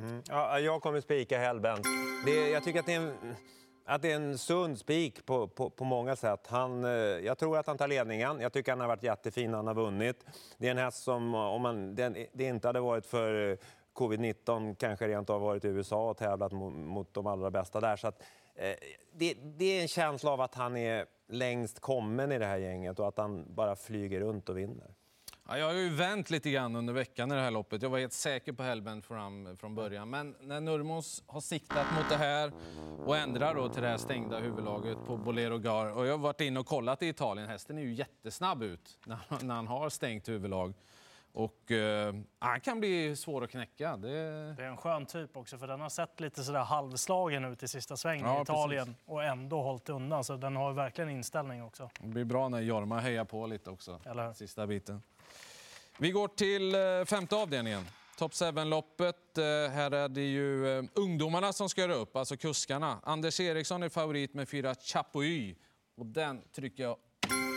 Mm. 0.00 0.22
Ja, 0.28 0.58
jag 0.58 0.82
kommer 0.82 1.00
spika 1.00 1.38
Hellbent. 1.38 1.86
Det, 2.24 2.50
jag 2.50 2.64
tycker 2.64 2.80
att 2.80 2.86
det 2.86 2.92
är 2.92 3.00
en 3.00 3.36
att 3.84 4.02
det 4.02 4.12
är 4.12 4.16
en 4.16 4.38
sund 4.38 4.78
spik 4.78 5.26
på, 5.26 5.48
på, 5.48 5.70
på, 5.70 5.84
många 5.84 6.16
sätt. 6.16 6.46
Han, 6.46 6.84
eh, 6.84 6.90
jag 6.90 7.38
tror 7.38 7.58
att 7.58 7.66
han 7.66 7.78
tar 7.78 7.88
ledningen. 7.88 8.40
Jag 8.40 8.52
tycker 8.52 8.72
han 8.72 8.80
har 8.80 8.88
varit 8.88 9.02
jättefin 9.02 9.50
när 9.50 9.58
han 9.58 9.66
har 9.66 9.74
vunnit. 9.74 10.24
Det 10.58 10.66
är 10.66 10.70
en 10.70 10.78
häst 10.78 11.02
som, 11.02 11.34
om 11.34 11.62
man, 11.62 11.94
det, 11.94 12.28
det 12.32 12.44
inte 12.44 12.68
hade 12.68 12.80
varit 12.80 13.06
för 13.06 13.50
eh, 13.50 13.56
covid-19, 13.94 14.74
kanske 14.74 15.08
rent 15.08 15.30
av 15.30 15.40
varit 15.40 15.64
i 15.64 15.68
USA 15.68 16.10
och 16.10 16.16
tävlat 16.16 16.52
mot, 16.52 16.74
mot 16.74 17.14
de 17.14 17.26
allra 17.26 17.50
bästa 17.50 17.80
där. 17.80 17.96
Så 17.96 18.08
att, 18.08 18.22
eh, 18.54 18.74
det, 19.12 19.34
det, 19.34 19.78
är 19.78 19.82
en 19.82 19.88
känsla 19.88 20.30
av 20.30 20.40
att 20.40 20.54
han 20.54 20.76
är 20.76 21.06
längst 21.28 21.80
kommen 21.80 22.32
i 22.32 22.38
det 22.38 22.46
här 22.46 22.58
gänget 22.58 22.98
och 22.98 23.08
att 23.08 23.18
han 23.18 23.54
bara 23.54 23.76
flyger 23.76 24.20
runt 24.20 24.48
och 24.48 24.58
vinner. 24.58 24.94
Ja, 25.48 25.58
jag 25.58 25.66
har 25.66 25.74
ju 25.74 25.88
vänt 25.88 26.30
lite 26.30 26.50
grann 26.50 26.76
under 26.76 26.92
veckan 26.92 27.32
i 27.32 27.34
det 27.34 27.40
här 27.40 27.50
loppet. 27.50 27.82
Jag 27.82 27.90
var 27.90 27.98
helt 27.98 28.12
säker 28.12 28.52
på 28.52 28.62
Hellbent 28.62 29.06
fram 29.06 29.56
från 29.56 29.74
början. 29.74 30.10
Men 30.10 30.34
när 30.40 30.60
Nurmos 30.60 31.22
har 31.26 31.40
siktat 31.40 31.86
mot 31.96 32.08
det 32.08 32.16
här 32.16 32.52
och 33.06 33.16
ändrar 33.16 33.54
då 33.54 33.68
till 33.68 33.82
det 33.82 33.88
här 33.88 33.96
stängda 33.96 34.38
huvudlaget 34.38 34.98
på 35.06 35.16
Bolero 35.16 35.58
Gar. 35.58 35.96
Och 35.96 36.06
jag 36.06 36.12
har 36.12 36.18
varit 36.18 36.40
inne 36.40 36.60
och 36.60 36.66
kollat 36.66 37.02
i 37.02 37.08
Italien. 37.08 37.48
Hästen 37.48 37.78
är 37.78 37.82
ju 37.82 37.94
jättesnabb 37.94 38.62
ut 38.62 38.98
när, 39.06 39.18
när 39.44 39.54
han 39.54 39.66
har 39.66 39.90
stängt 39.90 40.28
huvudlag. 40.28 40.74
Och 41.34 41.70
eh, 41.70 42.14
han 42.38 42.60
kan 42.60 42.80
bli 42.80 43.16
svår 43.16 43.44
att 43.44 43.50
knäcka. 43.50 43.96
Det... 43.96 44.08
det... 44.54 44.64
är 44.64 44.68
en 44.68 44.76
skön 44.76 45.06
typ 45.06 45.36
också, 45.36 45.58
för 45.58 45.66
den 45.66 45.80
har 45.80 45.88
sett 45.88 46.20
lite 46.20 46.44
sådär 46.44 46.64
halvslagen 46.64 47.44
ut 47.44 47.62
i 47.62 47.68
sista 47.68 47.96
svängen 47.96 48.26
ja, 48.26 48.38
i 48.38 48.42
Italien 48.42 48.86
precis. 48.86 49.02
och 49.06 49.24
ändå 49.24 49.62
hållit 49.62 49.88
undan. 49.88 50.24
Så 50.24 50.36
den 50.36 50.56
har 50.56 50.72
verkligen 50.72 51.10
inställning 51.10 51.62
också. 51.62 51.90
Det 52.00 52.08
blir 52.08 52.24
bra 52.24 52.48
när 52.48 52.60
Jorma 52.60 53.00
hejar 53.00 53.24
på 53.24 53.46
lite 53.46 53.70
också, 53.70 54.00
Eller? 54.04 54.32
sista 54.32 54.66
biten. 54.66 55.02
Vi 55.98 56.10
går 56.10 56.28
till 56.28 56.74
eh, 56.74 57.04
femte 57.06 57.36
avdelningen. 57.36 57.84
Top 58.18 58.32
7-loppet. 58.32 59.38
Eh, 59.38 59.44
här 59.72 59.90
är 59.90 60.08
det 60.08 60.24
ju 60.24 60.78
eh, 60.78 60.84
ungdomarna 60.94 61.52
som 61.52 61.68
ska 61.68 61.80
göra 61.80 61.94
upp, 61.94 62.16
alltså 62.16 62.36
kuskarna. 62.36 63.00
Anders 63.02 63.40
Eriksson 63.40 63.82
är 63.82 63.88
favorit 63.88 64.34
med 64.34 64.48
fyra 64.48 64.74
Chapuis. 64.74 65.56
Och 65.96 66.06
den 66.06 66.42
trycker 66.52 66.82
jag 66.82 66.96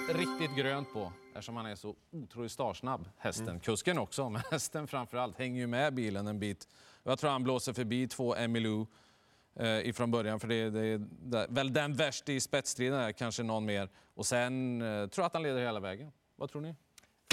riktigt 0.10 0.58
grönt 0.58 0.94
på 0.94 1.12
eftersom 1.38 1.56
han 1.56 1.66
är 1.66 1.76
så 1.76 1.96
otroligt 2.12 2.52
startsnabb, 2.52 3.10
hästen. 3.18 3.50
Mm. 3.50 3.60
Kusken 3.60 3.98
också, 3.98 4.30
men 4.30 4.42
hästen 4.52 4.88
framför 4.88 5.18
allt 5.18 5.38
hänger 5.38 5.60
ju 5.60 5.68
med 5.68 5.94
bilen 5.94 6.28
en 6.28 6.40
bit. 6.40 6.68
Jag 7.04 7.20
tror 7.20 7.30
han 7.30 7.44
blåser 7.44 7.74
förbi 7.74 8.08
två 8.08 8.36
Emilou 8.36 8.88
eh, 9.56 9.88
ifrån 9.88 10.12
början, 10.12 10.40
för 10.40 10.48
det 10.48 10.56
är, 10.56 10.72
det 10.72 11.40
är 11.40 11.48
väl 11.50 11.74
den 11.74 11.94
värst 11.94 12.30
i 12.30 12.40
spetsstriden, 12.40 13.14
kanske 13.14 13.44
någon 13.44 13.66
mer. 13.66 13.90
Och 14.14 14.26
sen 14.26 14.82
eh, 14.82 15.08
tror 15.08 15.24
jag 15.24 15.26
att 15.26 15.34
han 15.34 15.44
leder 15.44 15.62
hela 15.62 15.80
vägen. 15.80 16.12
Vad 16.36 16.50
tror 16.50 16.62
ni? 16.62 16.70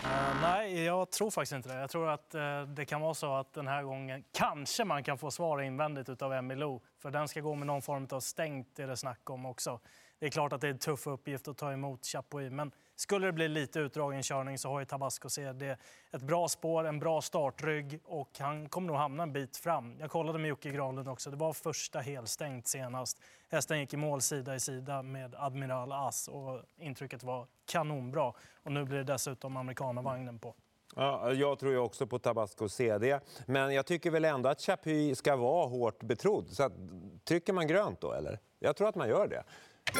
Uh, 0.05 0.40
nej, 0.43 0.85
jag 0.85 1.11
tror 1.11 1.31
faktiskt 1.31 1.52
inte 1.52 1.69
det. 1.69 1.81
Jag 1.81 1.90
tror 1.90 2.09
att 2.09 2.35
uh, 2.35 2.62
det 2.62 2.85
kan 2.85 3.00
vara 3.00 3.14
så 3.14 3.35
att 3.35 3.52
den 3.52 3.67
här 3.67 3.83
gången 3.83 4.25
kanske 4.33 4.85
man 4.85 5.05
kan 5.05 5.19
få 5.19 5.31
svar 5.31 5.62
invändigt 5.62 6.23
av 6.23 6.33
Emilou. 6.33 6.81
För 6.99 7.11
den 7.11 7.28
ska 7.28 7.40
gå 7.40 7.55
med 7.55 7.67
någon 7.67 7.83
form 7.83 8.09
av 8.11 8.21
stängt, 8.21 8.78
är 8.78 8.87
det 8.87 8.97
snack 8.97 9.31
om 9.31 9.47
också. 9.47 9.81
Det 10.19 10.26
är 10.26 10.31
klart 10.31 10.52
att 10.52 10.61
det 10.61 10.67
är 10.67 10.71
en 10.71 10.78
tuff 10.78 11.07
uppgift 11.07 11.49
att 11.49 11.57
ta 11.57 11.73
emot 11.73 12.07
Chapuis, 12.07 12.52
men 12.52 12.73
skulle 12.97 13.27
det 13.27 13.33
bli 13.33 13.49
lite 13.49 13.81
utdragen 13.81 14.23
körning 14.23 14.59
så 14.59 14.69
har 14.69 14.81
ju 14.81 14.87
Tabasco 14.87 15.29
CD 15.29 15.77
ett 16.13 16.23
bra 16.23 16.49
spår, 16.49 16.85
en 16.85 16.99
bra 16.99 17.23
startrygg 17.23 18.01
och 18.05 18.31
han 18.39 18.69
kommer 18.69 18.89
nog 18.89 18.97
hamna 18.97 19.23
en 19.23 19.33
bit 19.33 19.57
fram. 19.57 19.97
Jag 20.01 20.11
kollade 20.11 20.39
med 20.39 20.49
Jocke 20.49 20.71
Granlund 20.71 21.09
också. 21.09 21.31
Det 21.31 21.37
var 21.37 21.53
första 21.53 22.01
helstängt 22.01 22.67
senast. 22.67 23.21
Hästen 23.51 23.81
gick 23.81 23.95
i 23.95 23.97
mål 23.97 24.21
sida 24.21 24.55
i 24.55 24.61
sida 24.61 25.03
med 25.03 25.35
Admiral 25.39 25.93
As 25.93 26.29
och 26.29 26.63
intrycket 26.77 27.23
var 27.23 27.47
kanonbra. 27.67 28.33
Och 28.63 28.73
nu 28.73 28.85
blir 28.85 28.99
det 28.99 29.05
dessutom 29.05 29.57
amerikanavagnen 29.57 30.39
på. 30.39 30.55
Ja, 30.97 31.33
jag 31.33 31.59
tror 31.59 31.73
ju 31.73 31.79
också 31.79 32.07
på 32.07 32.19
Tabasco 32.19 32.69
CD, 32.69 33.21
men 33.47 33.75
jag 33.75 33.87
tycker 33.87 34.11
väl 34.11 34.25
ändå 34.25 34.49
att 34.49 34.61
Chapuis 34.61 35.19
ska 35.19 35.37
vara 35.37 35.67
hårt 35.67 36.03
betrodd. 36.03 36.51
Så 36.51 36.63
att, 36.63 36.73
trycker 37.25 37.53
man 37.53 37.67
grönt 37.67 38.01
då, 38.01 38.13
eller? 38.13 38.39
Jag 38.59 38.77
tror 38.77 38.89
att 38.89 38.95
man 38.95 39.09
gör 39.09 39.29
det. 39.29 39.45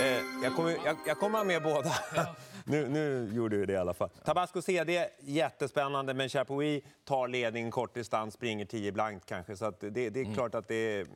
Eh, 0.01 0.43
jag, 0.43 0.57
kommer, 0.57 0.71
jag, 0.85 0.97
jag 1.07 1.19
kommer 1.19 1.45
med 1.45 1.63
båda. 1.63 1.93
nu, 2.65 2.89
nu 2.89 3.31
gjorde 3.35 3.57
du 3.57 3.67
det 3.67 3.73
i 3.73 3.77
alla 3.77 3.95
fall. 3.95 4.11
Tabasco 4.25 4.63
CD, 4.63 5.09
jättespännande, 5.21 6.15
men 6.15 6.29
Chapuis 6.29 6.85
tar 7.05 7.29
ledningen 7.29 7.71
kort 7.71 7.95
distans, 7.95 8.35
springer 8.35 8.65
10 8.65 8.93
blankt 8.93 9.27
kanske. 9.27 9.57
Så 9.57 9.73
det, 9.81 9.91
det, 9.91 10.07
är 10.07 10.17
mm. 10.17 10.35
klart 10.35 10.55
att 10.55 10.69
det 10.69 10.75
är 10.75 11.07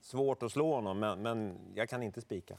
svårt 0.00 0.42
att 0.42 0.52
slå 0.52 0.74
honom, 0.74 0.98
men, 0.98 1.22
men 1.22 1.58
jag 1.74 1.88
kan 1.88 2.02
inte 2.02 2.20
spika. 2.20 2.54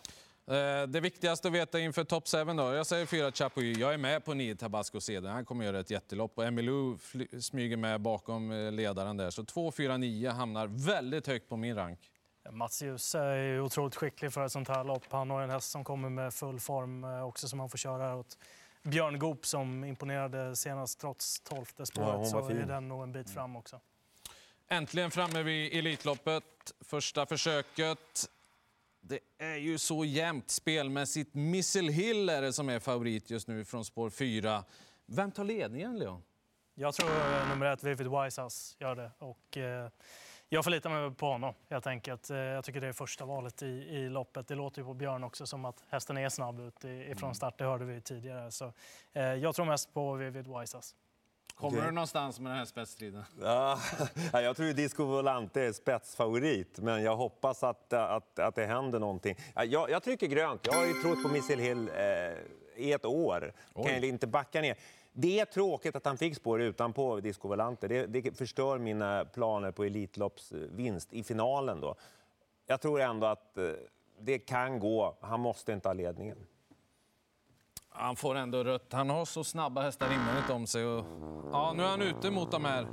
Eh, 0.47 0.87
Det 0.87 0.99
viktigaste 0.99 1.47
att 1.47 1.53
veta 1.53 1.79
inför 1.79 2.03
Top 2.03 2.27
7 2.27 2.43
då. 2.43 2.73
Jag 2.73 2.87
säger 2.87 3.05
fyra 3.05 3.31
Chapuis. 3.31 3.77
Jag 3.77 3.93
är 3.93 3.97
med 3.97 4.25
på 4.25 4.33
nio 4.33 4.55
Tabasco 4.55 4.99
Ceder. 5.01 5.29
Han 5.29 5.45
kommer 5.45 5.65
göra 5.65 5.79
ett 5.79 5.91
jättelopp. 5.91 6.37
Och 6.37 6.45
Emilou 6.45 6.97
smyger 7.39 7.77
med 7.77 8.01
bakom 8.01 8.51
eh, 8.51 8.71
ledaren 8.71 9.17
där. 9.17 9.29
Så 9.29 9.43
2, 9.43 9.71
4, 9.71 9.97
9 9.97 10.29
hamnar 10.29 10.67
väldigt 10.67 11.27
högt 11.27 11.49
på 11.49 11.57
min 11.57 11.75
rank. 11.75 11.99
Mats 12.51 12.81
Djuse 12.81 13.19
är 13.19 13.61
otroligt 13.61 13.95
skicklig 13.95 14.33
för 14.33 14.45
ett 14.45 14.51
sånt 14.51 14.67
här 14.67 14.83
lopp. 14.83 15.03
Han 15.09 15.29
har 15.29 15.41
en 15.41 15.49
häst 15.49 15.71
som 15.71 15.83
kommer 15.83 16.09
med 16.09 16.33
full 16.33 16.59
form 16.59 17.03
eh, 17.03 17.23
också 17.23 17.47
som 17.47 17.59
han 17.59 17.69
får 17.69 17.77
köra 17.77 18.03
här 18.07 18.15
åt. 18.15 18.37
Björn 18.83 19.19
Goop 19.19 19.45
som 19.45 19.83
imponerade 19.83 20.55
senast 20.55 20.99
trots 20.99 21.39
tolfte 21.41 21.85
spåret 21.85 22.19
Ja, 22.19 22.25
så 22.25 22.47
fin. 22.47 22.57
är 22.57 22.65
den 22.65 22.87
nog 22.87 23.03
en 23.03 23.11
bit 23.11 23.29
fram 23.29 23.55
också. 23.55 23.79
Äntligen 24.67 25.11
framme 25.11 25.43
vid 25.43 25.73
Elitloppet. 25.73 26.43
Första 26.81 27.25
försöket. 27.25 28.29
Det 29.01 29.19
är 29.37 29.55
ju 29.55 29.77
så 29.77 30.05
jämnt 30.05 30.49
spelmässigt. 30.49 31.33
Missile 31.33 31.91
Hill 31.91 32.29
är 32.29 32.41
det 32.41 32.53
som 32.53 32.69
är 32.69 32.79
favorit 32.79 33.29
just 33.29 33.47
nu 33.47 33.65
från 33.65 33.85
spår 33.85 34.09
4. 34.09 34.63
Vem 35.05 35.31
tar 35.31 35.43
ledningen, 35.43 35.99
Leon? 35.99 36.23
Jag 36.75 36.93
tror 36.93 37.09
eh, 37.09 37.49
nummer 37.49 37.65
ett, 37.65 37.83
Vivid 37.83 38.07
Wisehouse, 38.07 38.75
gör 38.79 38.95
det. 38.95 39.11
Och, 39.19 39.57
eh, 39.57 39.89
jag 40.53 40.63
förlitar 40.63 40.89
mig 40.89 41.11
på 41.15 41.25
honom 41.31 41.53
helt 41.69 41.87
enkelt. 41.87 42.29
Eh, 42.29 42.37
jag 42.37 42.63
tycker 42.63 42.81
det 42.81 42.87
är 42.87 42.93
första 42.93 43.25
valet 43.25 43.61
i, 43.63 43.65
i 43.65 44.09
loppet. 44.09 44.47
Det 44.47 44.55
låter 44.55 44.79
ju 44.81 44.85
på 44.85 44.93
Björn 44.93 45.23
också 45.23 45.45
som 45.45 45.65
att 45.65 45.83
hästen 45.89 46.17
är 46.17 46.29
snabb 46.29 46.59
ut 46.59 46.85
i- 46.85 46.87
ifrån 47.11 47.35
start. 47.35 47.57
Det 47.57 47.63
hörde 47.63 47.85
vi 47.85 48.01
tidigare. 48.01 48.51
Så, 48.51 48.73
eh, 49.13 49.23
jag 49.23 49.55
tror 49.55 49.65
mest 49.65 49.93
på 49.93 50.13
Vivid 50.13 50.47
Wisehouse. 50.47 50.95
Kommer 51.55 51.81
du 51.85 51.91
någonstans 51.91 52.39
med 52.39 52.51
den 52.51 52.57
här 52.57 52.65
spetsstriden? 52.65 53.23
Ja, 53.41 53.79
jag 54.33 54.55
tror 54.55 54.67
ju 54.67 54.73
Disco 54.73 55.05
Volante 55.05 55.61
är 55.61 55.71
spetsfavorit, 55.71 56.79
men 56.79 57.03
jag 57.03 57.15
hoppas 57.15 57.63
att, 57.63 57.93
att, 57.93 58.39
att 58.39 58.55
det 58.55 58.65
händer 58.65 58.99
någonting. 58.99 59.35
Ja, 59.55 59.63
Jag, 59.63 59.89
jag 59.89 60.03
trycker 60.03 60.27
grönt. 60.27 60.61
Jag 60.65 60.73
har 60.73 60.85
ju 60.85 60.93
trott 60.93 61.23
på 61.23 61.29
Missile 61.29 61.61
Hill 61.63 61.89
eh, 61.95 62.83
i 62.85 62.91
ett 62.91 63.05
år. 63.05 63.53
Oj. 63.73 63.83
Kan 63.85 63.93
jag 63.93 64.03
inte 64.05 64.27
backa 64.27 64.61
ner. 64.61 64.77
Det 65.13 65.39
är 65.39 65.45
tråkigt 65.45 65.95
att 65.95 66.05
han 66.05 66.17
fick 66.17 66.35
spår 66.35 66.61
utanpå 66.61 67.19
Disco 67.19 67.47
Volante. 67.47 67.87
Det, 67.87 68.05
det 68.05 68.37
förstör 68.37 68.77
mina 68.77 69.25
planer 69.25 69.71
på 69.71 69.83
Elitloppsvinst 69.83 71.13
i 71.13 71.23
finalen. 71.23 71.81
Då. 71.81 71.95
Jag 72.67 72.81
tror 72.81 73.01
ändå 73.01 73.27
att 73.27 73.57
eh, 73.57 73.71
det 74.19 74.39
kan 74.39 74.79
gå. 74.79 75.17
Han 75.21 75.39
måste 75.39 75.71
inte 75.71 75.89
ha 75.89 75.93
ledningen. 75.93 76.37
Han 77.89 78.15
får 78.15 78.35
ändå 78.35 78.63
rött. 78.63 78.93
Han 78.93 79.09
har 79.09 79.25
så 79.25 79.43
snabba 79.43 79.81
hästar 79.81 80.13
invändigt 80.13 80.49
om 80.49 80.67
sig. 80.67 80.85
Och, 80.85 81.05
ja, 81.51 81.73
nu 81.77 81.83
är 81.83 81.87
han 81.87 82.01
ute 82.01 82.31
mot 82.31 82.51
de 82.51 82.65
här 82.65 82.87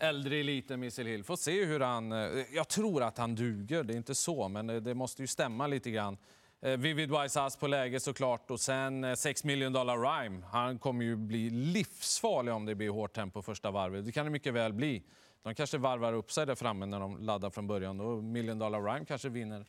äldre 0.00 0.36
eliten, 0.36 0.80
Missile 0.80 1.10
Hill. 1.10 1.24
Får 1.24 1.36
se 1.36 1.64
hur 1.64 1.80
han... 1.80 2.12
Eh, 2.12 2.54
jag 2.54 2.68
tror 2.68 3.02
att 3.02 3.18
han 3.18 3.34
duger, 3.34 3.82
det 3.82 3.94
är 3.94 3.96
inte 3.96 4.14
så, 4.14 4.48
men 4.48 4.70
eh, 4.70 4.76
det 4.76 4.94
måste 4.94 5.22
ju 5.22 5.26
stämma 5.26 5.66
lite 5.66 5.90
grann. 5.90 6.16
Eh, 6.64 6.76
Vivid 6.76 7.10
Wise 7.10 7.40
Ass 7.40 7.56
på 7.56 7.66
läge 7.66 8.00
såklart 8.00 8.50
och 8.50 8.60
sen 8.60 9.04
eh, 9.04 9.14
6 9.14 9.44
million 9.44 9.72
dollar 9.72 9.98
rhyme. 9.98 10.42
Han 10.50 10.78
kommer 10.78 11.04
ju 11.04 11.16
bli 11.16 11.50
livsfarlig 11.50 12.54
om 12.54 12.66
det 12.66 12.74
blir 12.74 12.90
hårt 12.90 13.12
tempo 13.12 13.42
första 13.42 13.70
varvet. 13.70 14.04
Det 14.04 14.12
kan 14.12 14.24
det 14.26 14.30
mycket 14.30 14.54
väl 14.54 14.72
bli. 14.72 15.02
De 15.42 15.54
kanske 15.54 15.78
varvar 15.78 16.12
upp 16.12 16.32
sig 16.32 16.46
där 16.46 16.54
framme 16.54 16.86
när 16.86 17.00
de 17.00 17.18
laddar 17.18 17.50
från 17.50 17.66
början. 17.66 17.98
Då 17.98 18.20
million 18.20 18.58
dollar 18.58 18.82
rhyme 18.82 19.04
kanske 19.04 19.28
vinner 19.28 19.66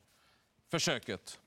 försöket. 0.67 1.39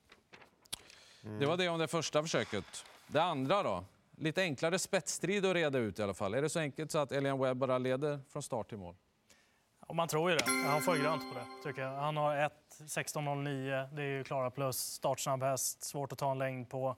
Det 1.21 1.47
var 1.47 1.57
det 1.57 1.69
om 1.69 1.79
det 1.79 1.89
första 1.89 2.23
försöket. 2.23 2.85
Det 3.07 3.23
andra 3.23 3.63
då? 3.63 3.85
Lite 4.17 4.43
enklare 4.43 4.79
spetsstrid 4.79 5.45
att 5.45 5.55
reda 5.55 5.79
ut 5.79 5.99
i 5.99 6.03
alla 6.03 6.15
fall. 6.15 6.35
Är 6.35 6.43
det 6.43 6.49
så 6.49 6.59
enkelt 6.59 6.91
så 6.91 6.99
att 6.99 7.13
Elian 7.13 7.39
Webb 7.41 7.57
bara 7.57 7.79
leder 7.79 8.21
från 8.29 8.43
start 8.43 8.69
till 8.69 8.79
mål? 8.79 8.95
Och 9.87 9.97
man 9.97 10.09
tror 10.09 10.31
ju 10.31 10.37
det. 10.37 10.45
Han 10.67 10.83
får 10.83 10.97
ju 10.97 11.03
grönt 11.03 11.23
på 11.33 11.39
det. 11.39 11.69
Tycker 11.69 11.83
jag. 11.83 11.97
Han 11.97 12.17
har 12.17 12.37
1 12.37 12.53
16.09. 12.81 13.95
Det 13.95 14.03
är 14.03 14.07
ju 14.07 14.25
klara 14.25 14.51
plus. 14.51 14.79
Startsnabb 14.79 15.43
häst. 15.43 15.85
Svårt 15.85 16.13
att 16.13 16.19
ta 16.19 16.31
en 16.31 16.39
längd 16.39 16.69
på. 16.69 16.97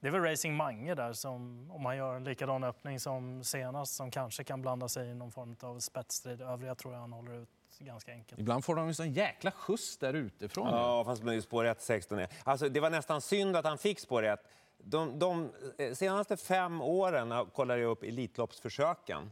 Det 0.00 0.06
är 0.06 0.10
väl 0.10 0.22
Racing 0.22 0.56
Mange 0.56 0.94
där 0.94 1.12
som, 1.12 1.70
om 1.70 1.84
han 1.84 1.96
gör 1.96 2.14
en 2.14 2.24
likadan 2.24 2.64
öppning 2.64 3.00
som 3.00 3.44
senast, 3.44 3.94
som 3.94 4.10
kanske 4.10 4.44
kan 4.44 4.62
blanda 4.62 4.88
sig 4.88 5.08
i 5.08 5.14
någon 5.14 5.32
form 5.32 5.56
av 5.62 5.78
spetsstrid. 5.78 6.40
Övriga 6.40 6.74
tror 6.74 6.94
jag 6.94 7.00
han 7.00 7.12
håller 7.12 7.42
ut 7.42 7.48
ganska 7.78 8.12
enkelt. 8.12 8.40
Ibland 8.40 8.64
får 8.64 8.76
de 8.76 8.88
ju 8.88 8.94
sån 8.94 9.12
jäkla 9.12 9.50
skjuts 9.50 9.98
där 9.98 10.14
utifrån. 10.14 10.68
Ja, 10.68 11.04
fast 11.04 11.22
med 11.22 11.42
spår 11.42 11.64
1, 11.64 11.82
16 11.82 12.18
är. 12.18 12.28
Alltså, 12.44 12.68
det 12.68 12.80
var 12.80 12.90
nästan 12.90 13.20
synd 13.20 13.56
att 13.56 13.64
han 13.64 13.78
fick 13.78 13.98
spår 13.98 14.22
1. 14.22 14.40
De, 14.78 15.18
de 15.18 15.52
eh, 15.78 15.92
senaste 15.92 16.36
fem 16.36 16.80
åren 16.80 17.46
kollar 17.54 17.76
jag 17.76 17.90
upp 17.90 18.02
Elitloppsförsöken. 18.02 19.30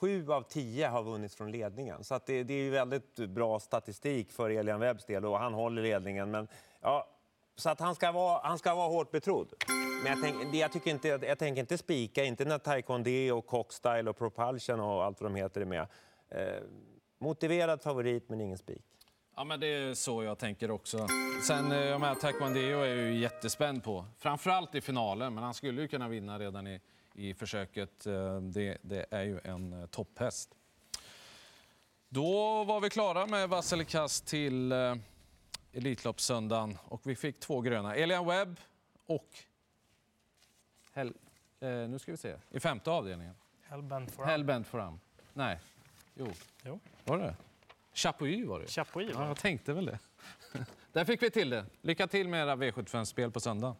Sju 0.00 0.32
av 0.32 0.42
tio 0.42 0.86
har 0.86 1.02
vunnit 1.02 1.34
från 1.34 1.50
ledningen. 1.50 2.04
Så 2.04 2.14
att 2.14 2.26
det, 2.26 2.42
det 2.42 2.54
är 2.54 2.62
ju 2.62 2.70
väldigt 2.70 3.16
bra 3.16 3.60
statistik 3.60 4.32
för 4.32 4.50
Elian 4.50 4.80
Webbs 4.80 5.04
del 5.04 5.24
och 5.24 5.38
han 5.38 5.54
håller 5.54 5.82
ledningen. 5.82 6.30
Men, 6.30 6.48
ja, 6.80 7.08
så 7.56 7.70
att 7.70 7.80
han 7.80 7.94
ska 7.94 8.12
vara, 8.12 8.40
han 8.42 8.58
ska 8.58 8.74
vara 8.74 8.88
hårt 8.88 9.10
betrodd. 9.10 9.52
Men 10.02 10.12
jag, 10.12 10.22
tänk, 10.22 10.54
jag, 10.54 10.72
tycker 10.72 10.90
inte, 10.90 11.08
jag 11.08 11.38
tänker 11.38 11.60
inte 11.60 11.78
spika, 11.78 12.24
inte 12.24 12.44
när 12.44 12.58
Taekwondo 12.58 13.32
och 13.32 13.46
Cockstyle 13.46 14.10
och 14.10 14.18
Propulsion 14.18 14.80
och 14.80 15.04
allt 15.04 15.20
vad 15.20 15.30
de 15.30 15.36
heter 15.36 15.60
är 15.60 15.64
med. 15.64 15.86
Eh, 16.28 16.62
motiverad 17.18 17.82
favorit 17.82 18.28
men 18.28 18.40
ingen 18.40 18.58
spik. 18.58 18.84
Ja, 19.36 19.44
men 19.44 19.60
det 19.60 19.66
är 19.66 19.94
så 19.94 20.22
jag 20.22 20.38
tänker 20.38 20.70
också. 20.70 21.06
Sen, 21.46 21.72
eh, 21.72 21.78
jag 21.78 22.00
menar, 22.00 22.14
Taekwondo 22.14 22.60
är 22.60 22.70
jag 22.70 22.88
ju 22.88 23.18
jättespänd 23.18 23.84
på. 23.84 24.04
Framförallt 24.18 24.74
i 24.74 24.80
finalen, 24.80 25.34
men 25.34 25.44
han 25.44 25.54
skulle 25.54 25.82
ju 25.82 25.88
kunna 25.88 26.08
vinna 26.08 26.38
redan 26.38 26.66
i, 26.66 26.80
i 27.18 27.34
försöket. 27.34 28.06
Eh, 28.06 28.40
Det, 28.40 28.78
det 28.82 29.06
är 29.10 29.22
ju 29.22 29.40
en 29.44 29.72
eh, 29.72 29.86
topphäst. 29.86 30.54
Då 32.08 32.64
var 32.64 32.80
vi 32.80 32.90
klara 32.90 33.26
med 33.26 33.48
Vasselkast 33.48 34.26
till 34.26 34.72
eh, 34.72 34.94
Elitloppssöndagen 35.72 36.78
och 36.84 37.00
vi 37.04 37.16
fick 37.16 37.40
två 37.40 37.60
gröna. 37.60 37.94
Elian 37.94 38.26
Webb 38.26 38.60
och... 39.06 39.28
Hel, 40.94 41.06
eh, 41.60 41.68
nu 41.70 41.98
ska 41.98 42.10
vi 42.12 42.16
se. 42.18 42.34
I 42.50 42.60
femte 42.60 42.90
avdelningen. 42.90 43.34
Hellbent 43.62 44.10
for 44.10 44.24
Hellbent 44.24 44.66
fram. 44.66 45.00
Nej. 45.32 45.58
Jo. 46.14 46.28
Jo. 46.64 46.80
Var 47.04 47.18
det 47.18 47.36
Chapuis 47.92 48.46
var 48.46 48.60
det. 48.60 48.66
Chapuis, 48.66 49.10
Ja, 49.14 49.26
jag 49.28 49.36
tänkte 49.36 49.72
väl 49.72 49.86
det. 49.86 49.98
Där 50.92 51.04
fick 51.04 51.22
vi 51.22 51.30
till 51.30 51.50
det. 51.50 51.66
Lycka 51.80 52.06
till 52.06 52.28
med 52.28 52.42
era 52.42 52.56
V75-spel 52.56 53.30
på 53.30 53.40
söndag. 53.40 53.76